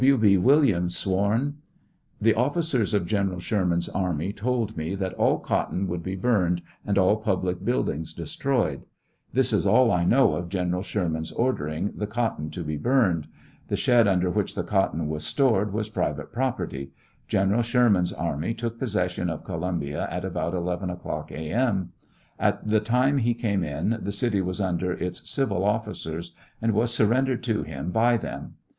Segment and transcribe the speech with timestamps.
[0.01, 0.17] W.
[0.17, 0.35] B.
[0.35, 1.57] Williams Sworn.
[2.19, 6.97] The officers of General Sherman's army told me that all cotton would be burned and
[6.97, 8.81] all public buildings destroyed.
[9.31, 13.27] This is all I know of General Sherman's ordering the cotton to be burned.
[13.67, 16.89] The shed under which the cotton was stored was private property.
[17.27, 17.61] Gen.
[17.61, 21.51] Sherman's army took possession of Columbia at about 11 o'clock, A.
[21.51, 21.91] M.
[22.39, 26.91] At the time he came in, the city was under its civil officers, and was
[26.91, 28.55] surrendered to him by them.